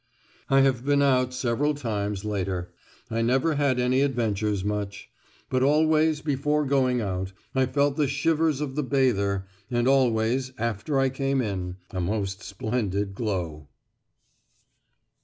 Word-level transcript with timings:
I 0.49 0.61
have 0.61 0.83
been 0.83 1.03
out 1.03 1.31
several 1.31 1.75
times 1.75 2.25
later. 2.25 2.73
I 3.11 3.21
never 3.21 3.53
had 3.53 3.79
any 3.79 4.01
adventures 4.01 4.63
much. 4.65 5.11
But 5.47 5.61
always, 5.61 6.21
before 6.21 6.65
going 6.65 7.01
out, 7.01 7.33
I 7.53 7.67
felt 7.67 7.97
the 7.97 8.07
shivers 8.07 8.61
of 8.61 8.73
the 8.73 8.81
bather; 8.81 9.45
and 9.69 9.87
always, 9.87 10.53
after 10.57 10.97
I 10.99 11.09
came 11.09 11.39
in, 11.39 11.75
a 11.91 12.01
most 12.01 12.41
splendid 12.41 13.13
glow. 13.13 13.67